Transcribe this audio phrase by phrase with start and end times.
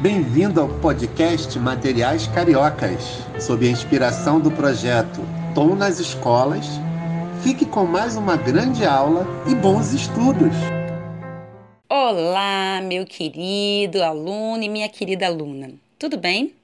[0.00, 3.02] Bem-vindo ao podcast Materiais Cariocas,
[3.40, 5.20] sob a inspiração do projeto
[5.56, 6.66] Tom nas Escolas.
[7.42, 10.54] Fique com mais uma grande aula e bons estudos!
[11.88, 16.54] Olá, meu querido aluno e minha querida aluna, tudo bem?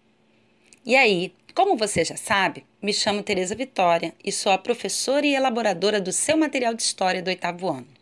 [0.86, 5.34] E aí, como você já sabe, me chamo Tereza Vitória e sou a professora e
[5.34, 7.93] elaboradora do seu material de história do oitavo ano.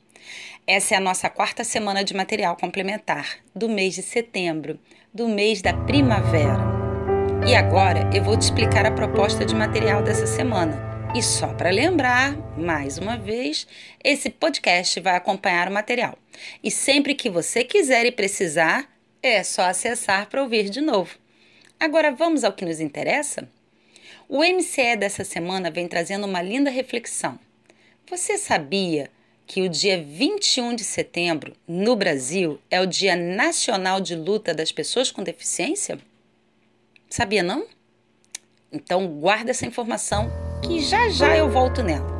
[0.65, 4.79] Essa é a nossa quarta semana de material complementar do mês de setembro,
[5.13, 6.63] do mês da primavera.
[7.45, 11.11] E agora eu vou te explicar a proposta de material dessa semana.
[11.17, 13.67] E só para lembrar, mais uma vez,
[14.05, 16.17] esse podcast vai acompanhar o material.
[16.63, 18.89] E sempre que você quiser e precisar,
[19.21, 21.19] é só acessar para ouvir de novo.
[21.79, 23.49] Agora vamos ao que nos interessa?
[24.29, 27.37] O MCE dessa semana vem trazendo uma linda reflexão.
[28.09, 29.11] Você sabia
[29.53, 34.73] que o dia 21 de setembro, no Brasil, é o Dia Nacional de Luta das
[34.73, 35.99] Pessoas com Deficiência?
[37.11, 37.67] Sabia não?
[38.73, 40.31] Então guarda essa informação
[40.67, 42.11] que já já eu volto nela.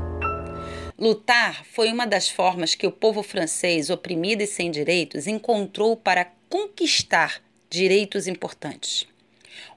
[0.99, 6.31] Lutar foi uma das formas que o povo francês, oprimido e sem direitos, encontrou para
[6.51, 9.09] conquistar direitos importantes.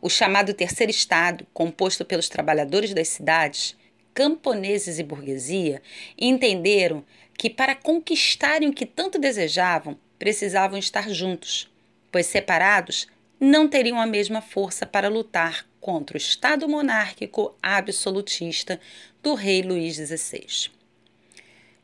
[0.02, 3.78] O chamado Terceiro Estado, composto pelos trabalhadores das cidades,
[4.14, 5.82] camponeses e burguesia,
[6.18, 7.02] entenderam
[7.38, 11.70] que para conquistarem o que tanto desejavam, precisavam estar juntos,
[12.12, 13.08] pois separados
[13.40, 18.80] não teriam a mesma força para lutar contra o Estado monárquico absolutista
[19.22, 20.72] do rei Luís XVI.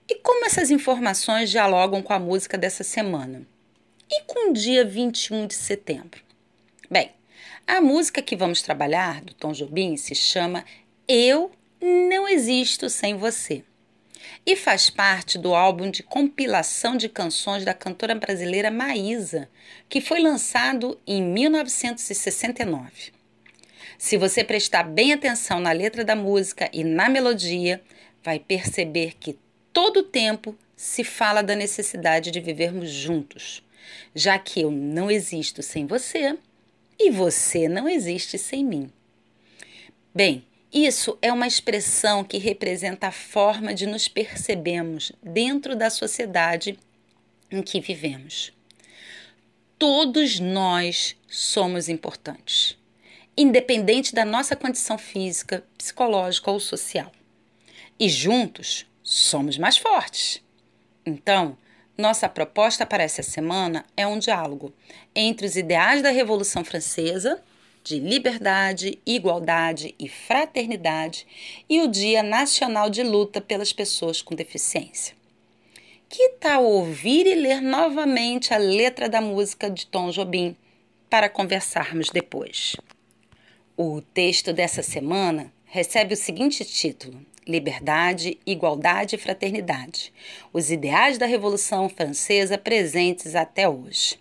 [0.07, 3.45] E como essas informações dialogam com a música dessa semana?
[4.09, 6.21] E com o dia 21 de setembro?
[6.89, 7.11] Bem,
[7.67, 10.65] a música que vamos trabalhar, do Tom Jobim, se chama
[11.07, 13.63] Eu Não Existo Sem Você
[14.45, 19.49] e faz parte do álbum de compilação de canções da cantora brasileira Maísa,
[19.87, 23.13] que foi lançado em 1969.
[23.97, 27.81] Se você prestar bem atenção na letra da música e na melodia,
[28.23, 29.37] vai perceber que
[29.71, 33.63] todo o tempo se fala da necessidade de vivermos juntos,
[34.15, 36.37] já que eu não existo sem você
[36.99, 38.91] e você não existe sem mim.
[40.13, 46.79] Bem, isso é uma expressão que representa a forma de nos percebemos dentro da sociedade
[47.51, 48.53] em que vivemos.
[49.77, 52.77] Todos nós somos importantes,
[53.35, 57.11] independente da nossa condição física, psicológica ou social.
[57.99, 60.41] E juntos somos mais fortes.
[61.05, 61.57] Então,
[61.97, 64.73] nossa proposta para essa semana é um diálogo
[65.13, 67.43] entre os ideais da Revolução Francesa,
[67.83, 71.25] de liberdade, igualdade e fraternidade,
[71.69, 75.15] e o Dia Nacional de Luta pelas Pessoas com Deficiência.
[76.07, 80.55] Que tal ouvir e ler novamente a letra da música de Tom Jobim
[81.09, 82.75] para conversarmos depois?
[83.77, 90.13] O texto dessa semana recebe o seguinte título: liberdade, igualdade e fraternidade,
[90.51, 94.19] os ideais da Revolução Francesa presentes até hoje.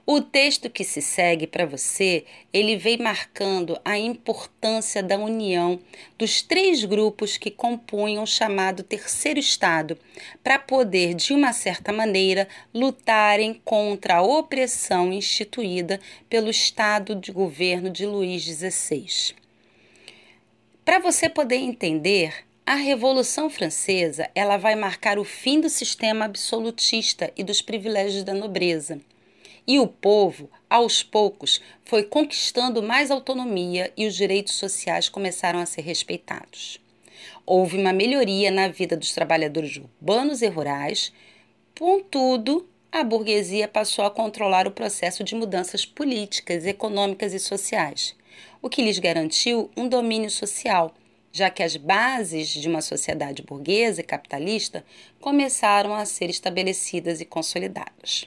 [0.08, 5.80] O texto que se segue para você, ele vem marcando a importância da união
[6.16, 9.98] dos três grupos que compunham o chamado terceiro estado,
[10.44, 15.98] para poder, de uma certa maneira, lutarem contra a opressão instituída
[16.30, 19.34] pelo estado de governo de Luís XVI.
[20.86, 22.32] Para você poder entender,
[22.64, 28.32] a Revolução Francesa, ela vai marcar o fim do sistema absolutista e dos privilégios da
[28.32, 29.00] nobreza.
[29.66, 35.66] E o povo, aos poucos, foi conquistando mais autonomia e os direitos sociais começaram a
[35.66, 36.80] ser respeitados.
[37.44, 41.12] Houve uma melhoria na vida dos trabalhadores urbanos e rurais,
[41.76, 48.14] contudo, a burguesia passou a controlar o processo de mudanças políticas, econômicas e sociais,
[48.60, 50.94] o que lhes garantiu um domínio social,
[51.32, 54.84] já que as bases de uma sociedade burguesa e capitalista
[55.20, 58.26] começaram a ser estabelecidas e consolidadas.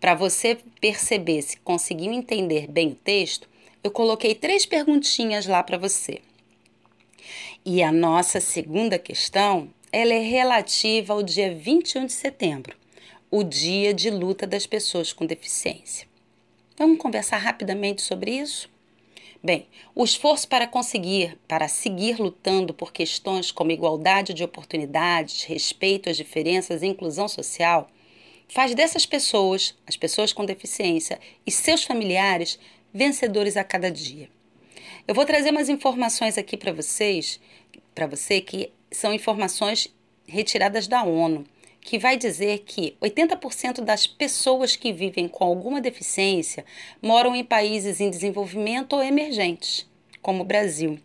[0.00, 3.48] Para você perceber se conseguiu entender bem o texto,
[3.84, 6.20] eu coloquei três perguntinhas lá para você.
[7.64, 12.76] E a nossa segunda questão, ela é relativa ao dia 21 de setembro,
[13.30, 16.08] o dia de luta das pessoas com deficiência.
[16.76, 18.70] Vamos conversar rapidamente sobre isso?
[19.42, 26.10] Bem, o esforço para conseguir, para seguir lutando por questões como igualdade de oportunidades, respeito
[26.10, 27.88] às diferenças e inclusão social
[28.50, 32.58] faz dessas pessoas, as pessoas com deficiência e seus familiares,
[32.92, 34.28] vencedores a cada dia.
[35.06, 37.40] Eu vou trazer umas informações aqui para vocês,
[37.94, 39.94] para você que são informações
[40.26, 41.44] retiradas da ONU,
[41.80, 46.64] que vai dizer que 80% das pessoas que vivem com alguma deficiência
[47.00, 49.88] moram em países em desenvolvimento ou emergentes,
[50.20, 50.98] como o Brasil.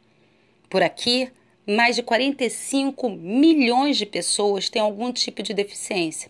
[0.69, 1.31] Por aqui,
[1.66, 6.30] mais de 45 milhões de pessoas têm algum tipo de deficiência,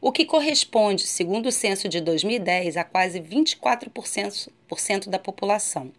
[0.00, 5.92] o que corresponde, segundo o censo de 2010, a quase 24% da população.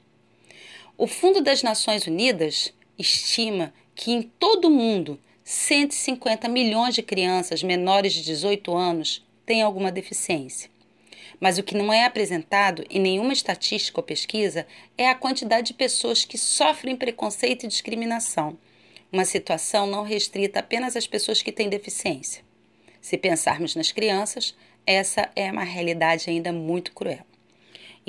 [0.98, 7.64] O Fundo das Nações Unidas estima que em todo o mundo 150 milhões de crianças
[7.64, 10.70] menores de 18 anos têm alguma deficiência.
[11.40, 14.68] Mas o que não é apresentado em nenhuma estatística ou pesquisa
[14.98, 18.58] é a quantidade de pessoas que sofrem preconceito e discriminação,
[19.10, 22.44] uma situação não restrita apenas às pessoas que têm deficiência.
[23.00, 24.54] Se pensarmos nas crianças,
[24.86, 27.26] essa é uma realidade ainda muito cruel.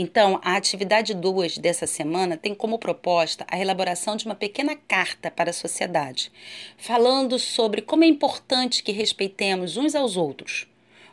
[0.00, 5.28] Então, a atividade 2 dessa semana tem como proposta a elaboração de uma pequena carta
[5.28, 6.30] para a sociedade,
[6.76, 10.68] falando sobre como é importante que respeitemos uns aos outros.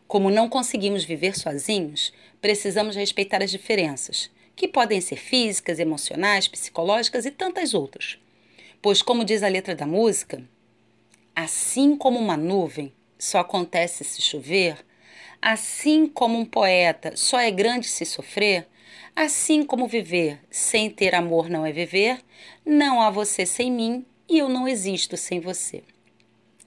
[0.07, 7.25] Como não conseguimos viver sozinhos, precisamos respeitar as diferenças, que podem ser físicas, emocionais, psicológicas
[7.25, 8.19] e tantas outras.
[8.83, 10.43] Pois, como diz a letra da música,
[11.35, 14.77] assim como uma nuvem só acontece se chover,
[15.41, 18.67] assim como um poeta só é grande se sofrer,
[19.15, 22.19] Assim como viver sem ter amor não é viver,
[22.65, 25.83] não há você sem mim e eu não existo sem você.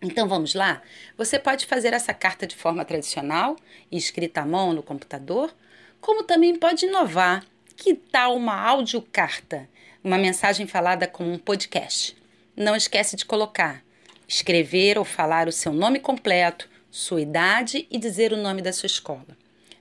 [0.00, 0.80] Então vamos lá?
[1.16, 3.56] Você pode fazer essa carta de forma tradicional,
[3.90, 5.52] escrita à mão no computador,
[6.00, 7.44] como também pode inovar.
[7.76, 9.68] Que tal uma audiocarta?
[10.02, 12.16] Uma mensagem falada como um podcast.
[12.56, 13.84] Não esquece de colocar,
[14.26, 18.86] escrever ou falar o seu nome completo, sua idade e dizer o nome da sua
[18.86, 19.36] escola.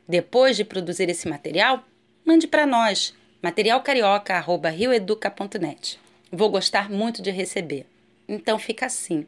[0.08, 1.84] Depois de produzir esse material,
[2.28, 5.98] mande para nós, materialcarioca.rioeduca.net.
[6.30, 7.86] Vou gostar muito de receber.
[8.28, 9.26] Então fica assim.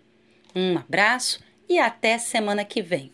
[0.53, 3.13] Um abraço e até semana que vem.